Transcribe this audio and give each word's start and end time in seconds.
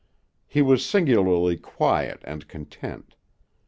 He 0.47 0.63
was 0.63 0.83
singularly 0.83 1.57
quiet 1.57 2.21
and 2.23 2.47
content. 2.47 3.13